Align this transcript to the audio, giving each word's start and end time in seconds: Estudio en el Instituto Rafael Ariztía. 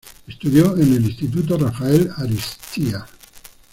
Estudio 0.27 0.75
en 0.77 0.93
el 0.95 1.05
Instituto 1.11 1.59
Rafael 1.59 2.09
Ariztía. 2.17 3.05